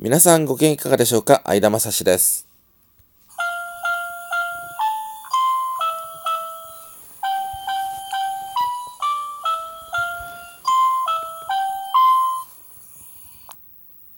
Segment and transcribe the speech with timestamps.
[0.00, 1.40] 皆さんご機嫌いかがでしょうか？
[1.44, 2.48] 相田正史です。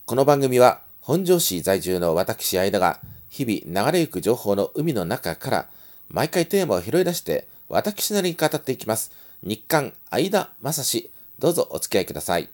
[0.06, 5.68] この番組は本庄市在住の私相田が日々流れゆく情報の海の中から
[6.08, 9.12] 毎回テーマを拾い出して私なりに語っていきます。
[9.42, 12.48] 日刊相田正史どうぞお付き合いください。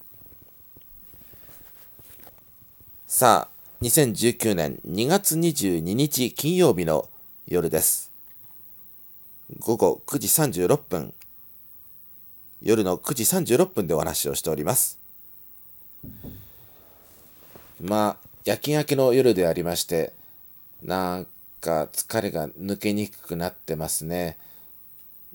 [3.15, 7.11] さあ、2019年2月22日金曜日の
[7.47, 8.11] 夜です。
[9.59, 11.13] 午後9時36分、
[12.63, 14.99] 夜の9時36分でお話をしております。
[17.83, 20.15] まあ、夜勤明けの夜でありまして、
[20.83, 21.27] なん
[21.61, 24.39] か疲れが抜けにくくなってますね。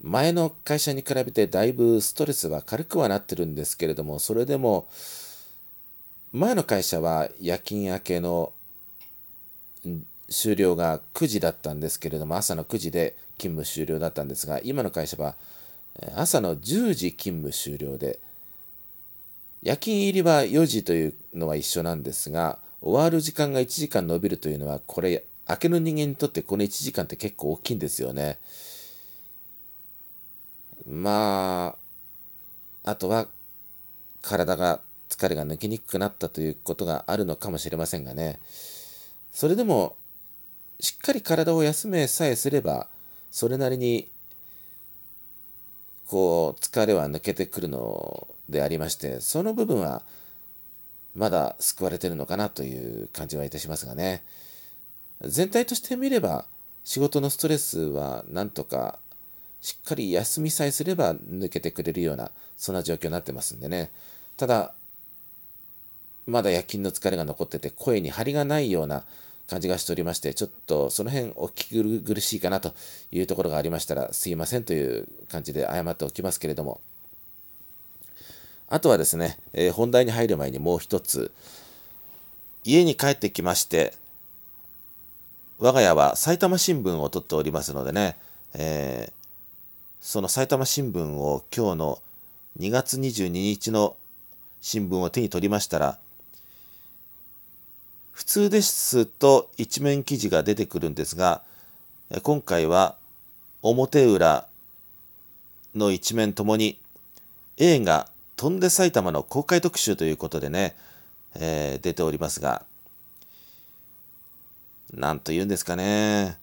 [0.02, 4.88] 前の会社に比べてだいぶストレスは軽くはなってるんですけれども、それでも、
[6.34, 8.52] 前の会社は夜勤明けの
[10.30, 15.36] 終了が9時だったんですけれども朝の9時で勤務終了だったんですが今の会社は
[16.16, 18.20] 朝の10時勤務終了で
[19.64, 28.38] 夜勤入りは4時というのは一緒なんですが終わる時間が1時間延びるというのはこれ明けの人間にとってこの1時間って結構大きいんですよね。
[30.86, 31.76] ま
[32.84, 33.28] ああとは
[34.22, 38.40] 体が疲れが抜けにくくなったということがあるのかもしれませんがね。
[39.32, 39.96] それでも
[40.80, 42.88] しっかり体を休めさえすれば
[43.32, 44.08] それなりに
[46.08, 50.04] こう疲れは抜けてくるのでありましてその部分は
[51.16, 54.24] まだ救われてるのかなという感じはいたしますがね。
[55.22, 56.46] 全体として見れば
[56.84, 59.00] 仕事のストレスはなんとか
[59.62, 63.92] しっかり休みさえすれば抜けてくれるようなそんな状況になってますんでね。
[64.38, 64.74] ただ
[66.28, 69.04] まだ夜勤の疲れが残ってて声に張りがないような
[69.48, 72.74] 感じがしておりましてちょっとその辺お聞き苦しいかなと
[73.12, 76.82] いうところがありましたらすいませんという感じで謝っておきますけれども。
[78.70, 81.32] あとはですね、えー本題に入る前にもう一つ。
[82.66, 83.94] 家に帰ってきまして
[85.58, 88.18] 我が家は埼玉新聞を取っておりますのでね、
[88.54, 89.18] えー
[90.00, 92.00] その埼玉新聞を今日の
[92.60, 93.98] 2月22日の
[94.62, 95.98] 新聞を手に取りましたら
[98.18, 101.44] 普通ですと一面記事が出てくるんですが
[102.24, 102.96] 今回は
[103.62, 104.48] 表裏
[105.76, 106.80] の一面ともに
[107.58, 110.76] 映画「翔んで埼玉」の公開特集ということでね、
[111.36, 112.66] えー出ておりますが
[114.96, 116.40] なんと言うんですかね。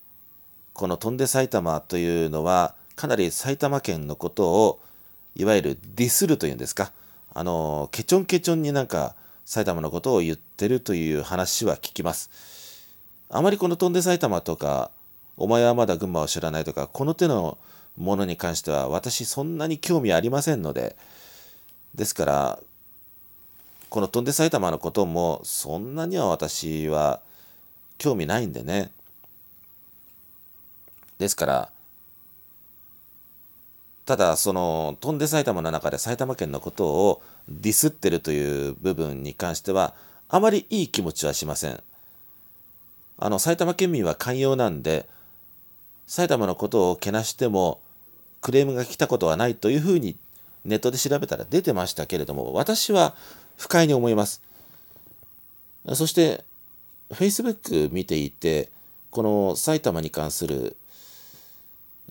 [0.74, 4.78] この「翔んで埼玉」というのはかなり埼玉県のことを
[5.34, 6.92] いわゆるディスるというんですか。
[7.34, 12.30] あのケチョンケチョンになんか埼玉のことを言ってるという話は聞きます。
[13.28, 14.90] あまりこの「翔んで埼玉」とか
[15.36, 17.58] 「お前はまだ群馬を知らない」とかこの手の
[17.96, 20.96] ものに関しては私そんなに興味ありませんので
[21.94, 22.58] ですから
[23.90, 27.20] この「翔んで埼玉」のこともそんなには私は
[27.98, 28.90] 興味ないんでね。
[31.18, 31.70] ですから
[34.06, 39.94] ただその「翔んで埼玉」の中で埼玉県のことをディスってるという部分に関しては
[40.28, 41.82] あまりいい気持ちはしません。
[43.18, 45.08] あの埼玉県民は寛容なんで
[46.06, 47.80] 埼玉のことをけなしても
[48.40, 50.16] クレームが来たことはないというふうに
[50.64, 53.14] ネットで調べたら出てましたけれども私は
[53.56, 54.42] 不快に思います。
[55.94, 56.44] そして
[57.10, 58.68] Facebook 見ていて
[59.10, 60.76] この埼玉に関する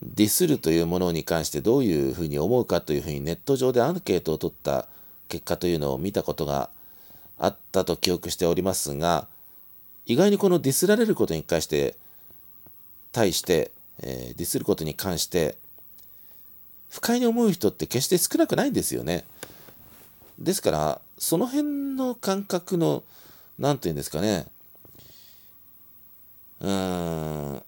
[0.05, 4.87] ディスるというものに関してどういうふうに思うかというふうにネット上でアンケートを取った
[5.29, 6.69] 結果というのを見たことが
[7.39, 9.27] あったと記憶しておりますが
[10.05, 11.95] 意外にこのディスられることに関して
[13.11, 13.71] 対して、
[14.01, 15.55] えーディスることに関して
[16.89, 19.25] 不快に思う人って決して少なくないんですよね。
[20.39, 23.03] ですからその辺の感覚の
[23.57, 24.45] 何て言うんですかね
[26.59, 27.63] うーん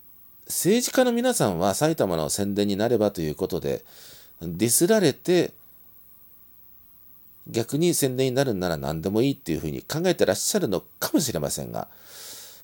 [0.48, 3.84] 政治家の皆さんは埼玉の宣伝になればということで
[4.42, 5.52] ディスられて
[7.48, 11.88] 逆に宣伝になるなら何でもいいっていうふうに考えてらっしゃるのかもしれませんが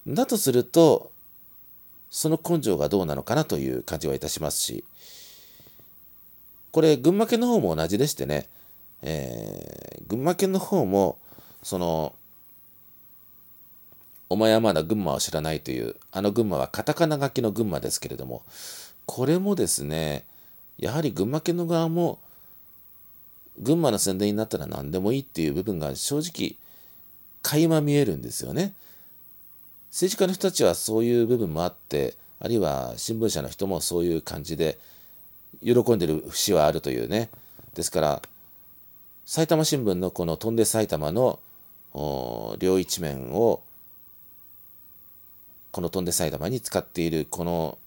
[0.07, 1.12] だとすると
[2.10, 4.83] その根性がどうなのかなという感じはいたしますし
[6.72, 8.48] これ群馬県の方も同じでしてね、
[9.01, 9.81] えー
[10.12, 11.18] 群馬県の方も
[11.63, 12.13] その
[14.31, 18.44] お前はまだ群馬を知らないというあの群馬はカタカナ書きの群馬ですけれども
[19.06, 20.24] これもですね
[20.80, 22.18] やはり群馬県の側も
[23.60, 26.56] 群馬の宣伝になったら何でもいいっていう部分が正直
[27.42, 28.72] 垣間見えるんですよね。
[29.89, 34.80] 政治家の人たちはそういう部分もあってあるいは新聞社の人もそういう感じで
[35.62, 37.28] 喜んでる節はあるというね
[37.74, 38.22] ですから
[39.25, 41.39] 埼玉新聞のこの「飛んで埼玉」の
[42.60, 43.62] 両一面を
[45.71, 47.77] この飛んで埼玉に使っているこの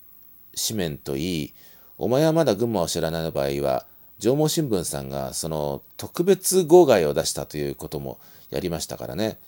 [0.56, 1.54] 紙面といい
[1.98, 3.86] お前はまだ群馬を知らない場合は
[4.18, 8.18] 上毛新聞さんがその特別号外を出したということも
[8.50, 9.38] やりましたからね。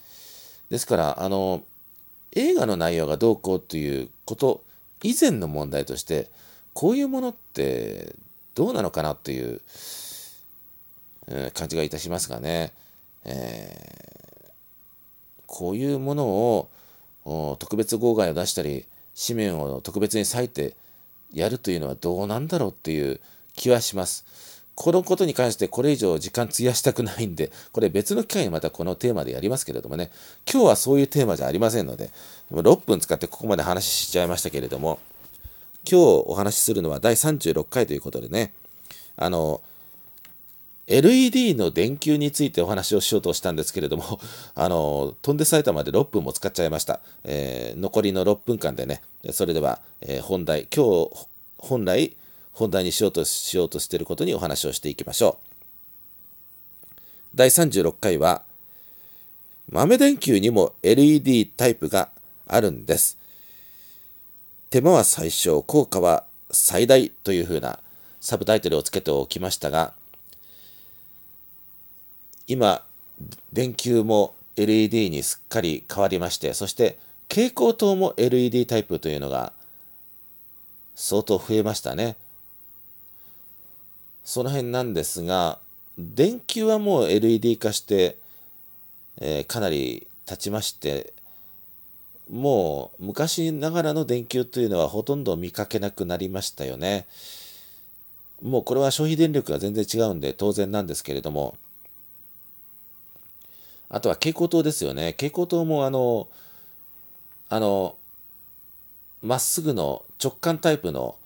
[0.70, 1.62] ですからあの
[2.32, 4.62] 映画の内容がどうこうということ
[5.02, 6.28] 以前の問題として
[6.74, 8.14] こういうものって
[8.54, 9.60] どうなのかなという、
[11.28, 12.72] えー、感じがいたしますがね、
[13.24, 14.50] えー、
[15.46, 16.68] こういうものを
[17.58, 18.86] 特別号外を出したり
[19.26, 20.76] 紙面を特別に割いて
[21.32, 23.20] やるというのはどうなんだろうっていう
[23.54, 24.24] 気はします。
[24.76, 30.10] このことに関してこれ以上時間費やしたくないんで、これ別の機会にまたこのテーマでやりますけれどもね、
[30.50, 32.10] 今日はそういうテーマじゃありませんので、
[32.52, 34.98] 6分使ってここまで話しちゃいましたけれども、
[35.90, 38.52] 今日お話しするのは第36回ということでね、
[39.16, 39.62] あの、
[40.86, 44.20] LED の電球についてお話をしようとしたんですけれども、
[44.54, 47.00] あの、飛んで埼玉で6分も使っちゃいました。
[47.24, 49.02] えー、残りの6分間でね、
[49.32, 51.10] それでは、えー、本題、今日、
[51.58, 52.16] 本来、
[52.52, 55.56] 本題にしようとしようとしていることにお話をしていきましょう。
[57.34, 58.44] 第36回は
[59.70, 62.08] 豆電球にも LED タイプが
[62.46, 63.18] あるんです。
[64.70, 67.80] 手間は最小、効果は最大というふうな
[68.20, 69.92] サブタイトルをつけておきましたが、
[72.48, 72.82] 今、
[73.52, 76.98] 電球も LED にすっかり変わりまして、そして
[77.28, 79.52] 蛍光灯も LED タイプというのが
[80.94, 82.16] 相当増えましたね。
[84.24, 85.58] その辺なんですが、
[85.98, 88.16] 電球はもう LED 化して、
[89.18, 91.12] えー、かなり経ちまして、
[92.30, 97.06] もう昔ながらの電球というのはほとんど見かけなくなりましたよね。
[98.42, 101.56] もうこれは消費電力が全然違うんで当然なんですけれども、
[103.88, 105.12] あとは蛍光灯ですよね。
[105.12, 106.28] 蛍光灯もあの、
[107.48, 107.96] あの、
[109.22, 111.16] まっすぐの直感タイプの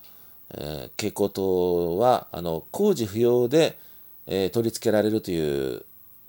[0.53, 3.79] えー、蛍光灯はあの工事不要で、
[4.27, 5.85] えー、取り付けられるという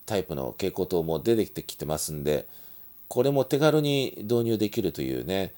[0.06, 2.46] タイプの蛍光灯も出てきてきてますんで
[3.08, 5.54] これも手軽に導入できるというね、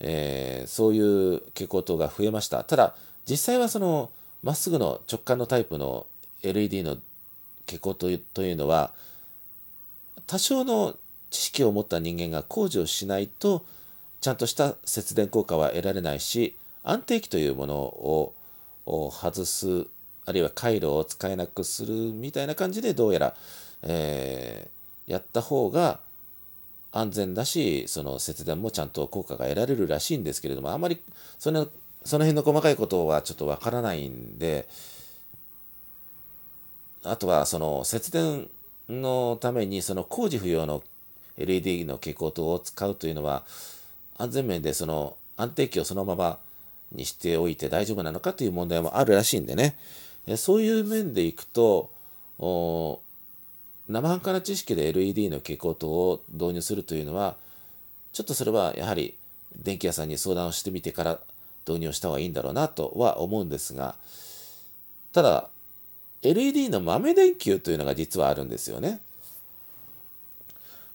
[0.00, 2.94] えー、そういう蛍光灯が増えましたただ
[3.28, 4.10] 実際はその
[4.42, 6.06] まっすぐの直感のタイプの
[6.42, 6.96] LED の
[7.66, 8.92] 蛍光灯というのは
[10.28, 10.94] 多少の
[11.30, 13.64] 知識を持った人間が工事をしないと
[14.20, 16.54] ちゃんとした節電効果は得られないし
[16.84, 18.34] 安定期というものを
[19.10, 19.86] 外す
[20.26, 23.34] あるいは回路を使えなくするみたいな感じでどうやら、
[23.82, 26.00] えー、やった方が
[26.92, 31.00] 安全だしその節電もちゃんと効果が得られるらしいんですけれどもあまり
[31.38, 31.68] その
[32.04, 34.68] その辺の細かいことはちょっとわからないんで
[37.04, 38.48] あとはその節電
[38.88, 40.82] のためにその工事不要の
[41.36, 43.44] LED の蛍光灯を使うというのは
[44.16, 46.38] 安全面でその安定期をそのまま
[46.92, 49.76] にしておいて大丈夫なのかという問題もあるらしいんでね、
[50.36, 51.90] そういう面でいくと、
[52.38, 57.36] 生半可な知識で LED の蛍光灯を導入するというのは、
[58.12, 59.14] ちょっとそれはやはり
[59.56, 61.18] 電気屋さんに相談をしてみてから
[61.66, 63.94] 導入した方がいいんだろうなとは思うんですが、
[65.12, 65.48] ただ、
[66.22, 69.00] LED の豆電球というのが実はあるんですよね。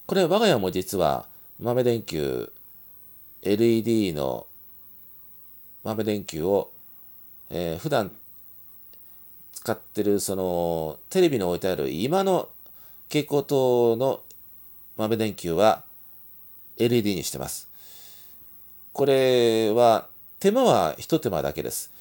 [0.06, 1.26] これ我が家も実は
[1.60, 2.52] 豆電球
[3.42, 4.46] LED の
[5.84, 6.72] 豆電球を、
[7.50, 8.12] えー、普段
[9.54, 12.50] 使ってるそのテレビの置いてある今の
[13.08, 14.22] 蛍光灯の
[14.98, 15.84] 豆電球は
[16.78, 17.70] LED にしてます。
[18.92, 20.08] これは
[20.40, 21.92] 手間は一手間だけです。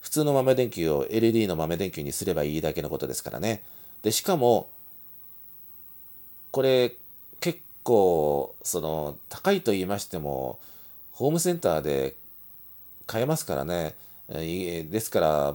[0.00, 3.62] 普通の豆電球を LED の豆電球にすればいいだけのことですからね。
[4.02, 4.68] で、しかも、
[6.50, 6.96] これ
[7.38, 10.58] 結構その高いと言いましても、
[11.12, 12.14] ホームセンターで
[13.06, 13.94] 買えますからね。
[14.28, 15.54] ですから、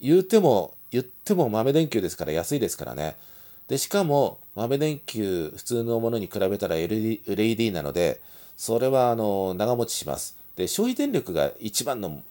[0.00, 3.16] 言うても、言っても豆電球ですから安いですからね。
[3.68, 8.20] で、しかも豆電球普通のものに比べたら LED なので、
[8.56, 10.36] それはあの長持ちします。
[10.56, 12.22] で、消費電力が一番の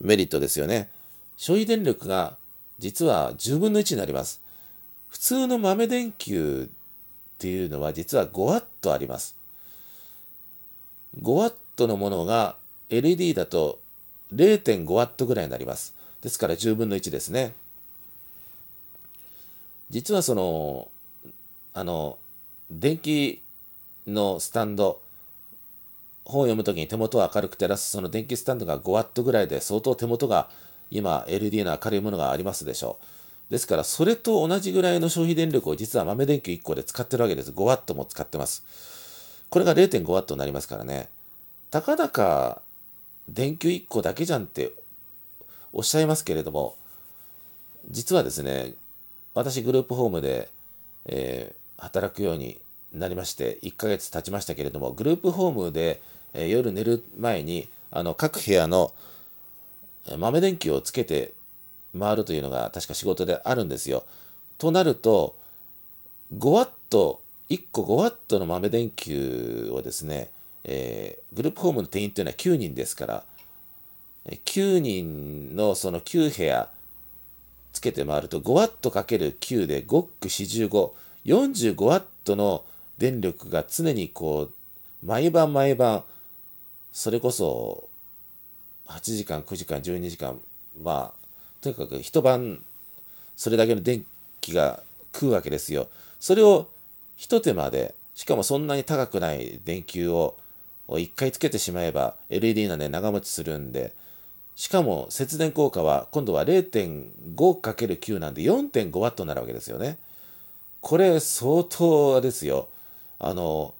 [0.00, 0.88] メリットですよね。
[1.36, 2.36] 消費電力が
[2.78, 4.40] 実は10分の1になります。
[5.08, 9.36] 普通の豆電球っていうのは実は5ワットあります。
[11.22, 12.56] 5ワットのものが
[12.90, 13.78] LED だと
[14.34, 15.94] 0.5W ぐらいになります。
[16.22, 17.54] ですから10分の1ですね。
[19.90, 20.88] 実はその、
[21.72, 22.18] あの、
[22.70, 23.40] 電気
[24.06, 25.00] のスタンド、
[26.28, 30.48] 本を読むときに手元を明るく照らすその電気スタンドが 5W ぐらいで相当手元が
[30.90, 32.98] 今 LED の明るいものがありますでしょ
[33.48, 33.52] う。
[33.52, 37.50] ですからそれと同じぐらいの消費電力を実は豆電球1個で使ってるわけです。
[37.50, 38.62] 5W も使ってます。
[39.48, 41.08] これが 0.5W になりますからね。
[41.70, 42.60] たかだか
[43.28, 44.72] 電球1個だけじゃんって
[45.72, 46.76] おっしゃいますけれども、
[47.90, 48.74] 実はですね、
[49.32, 50.50] 私グループホームで、
[51.06, 52.58] えー、働くように
[52.92, 56.00] なりまして1ヶ月経ちましたけれどもグループホームで、
[56.34, 58.92] え、夜寝る前にあの各部屋の
[60.16, 61.32] 豆電球をつけて
[61.98, 64.04] 回るというのが確か仕事であるんですよ。
[64.58, 65.36] となると
[66.36, 70.30] 5ワット1個5ワットの豆電球をですね、
[70.64, 73.24] えー、グループホームの定員というのは9人ですから
[74.26, 76.68] 9人のその9部屋
[77.72, 80.90] つけて回ると5ワット ×9 で5ック45
[81.24, 82.64] 45ワットの
[82.98, 86.04] 電力が常にこう毎晩毎晩
[86.92, 87.88] それこそ
[88.86, 90.40] 8時間9時間12時間
[90.82, 91.28] まあ
[91.60, 92.60] とにかく一晩
[93.36, 94.04] それだけの電
[94.40, 95.88] 気が食うわけですよ。
[96.20, 96.68] それを
[97.16, 100.36] 一手間でしかもそんなに高くない電球を
[100.88, 103.92] 1回つけてしまえば LED なんで長持ちするんで
[104.56, 109.98] しかも節電効果は今度は 0.5×9 なんで 4.5W になるわけですよね。
[110.80, 112.66] これ相当ですよ。
[113.20, 113.74] あの、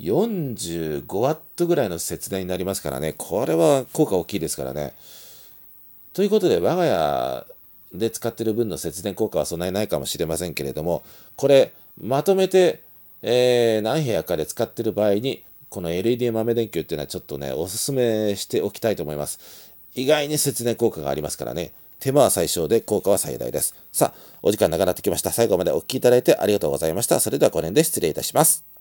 [0.00, 3.14] 45W ぐらいの節電になりますからね。
[3.16, 4.94] これは効果大きいですからね。
[6.12, 7.46] ということで、我が家
[7.92, 11.02] で使ってる分の節電効果はそんなにないかもしれませんけれども、
[11.36, 12.82] これ、まとめて、
[13.22, 19.72] えー、何部屋かで使ってる場合に、この LED 豆電球っていうのはちょっとね、おすすめしておきたいと思います。
[19.94, 21.72] 意外に節電効果がありますからね。
[21.98, 23.74] 手間は最小で効果は最大です。
[23.92, 25.30] さあ、お時間長くなってきました。
[25.32, 27.18] 最後までお聴きいただいてありがとうございました。
[27.18, 28.77] それではこの辺で失礼いたします。